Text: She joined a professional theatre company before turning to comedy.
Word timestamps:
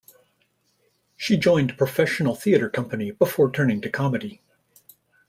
She 1.15 1.37
joined 1.37 1.69
a 1.69 1.73
professional 1.75 2.33
theatre 2.33 2.71
company 2.71 3.11
before 3.11 3.51
turning 3.51 3.81
to 3.81 3.89
comedy. 3.91 4.41